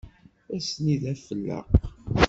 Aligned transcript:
Ass-nni 0.55 0.95
d 1.01 1.03
afelleq. 1.11 1.71